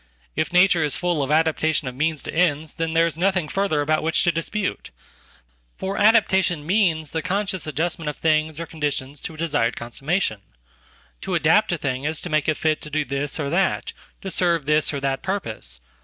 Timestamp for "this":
13.05-13.37, 14.65-14.91